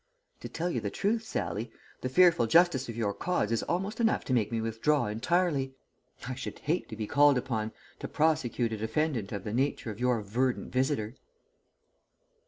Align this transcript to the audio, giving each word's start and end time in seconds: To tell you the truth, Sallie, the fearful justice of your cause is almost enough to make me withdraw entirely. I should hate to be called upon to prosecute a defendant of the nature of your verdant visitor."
To 0.39 0.49
tell 0.49 0.71
you 0.71 0.81
the 0.81 0.89
truth, 0.89 1.21
Sallie, 1.21 1.71
the 2.01 2.09
fearful 2.09 2.47
justice 2.47 2.89
of 2.89 2.97
your 2.97 3.13
cause 3.13 3.51
is 3.51 3.61
almost 3.61 3.99
enough 3.99 4.23
to 4.25 4.33
make 4.33 4.51
me 4.51 4.59
withdraw 4.59 5.05
entirely. 5.05 5.75
I 6.27 6.33
should 6.33 6.57
hate 6.57 6.89
to 6.89 6.95
be 6.95 7.05
called 7.05 7.37
upon 7.37 7.71
to 7.99 8.07
prosecute 8.07 8.73
a 8.73 8.77
defendant 8.77 9.31
of 9.31 9.43
the 9.43 9.53
nature 9.53 9.91
of 9.91 9.99
your 9.99 10.23
verdant 10.23 10.71
visitor." 10.71 11.13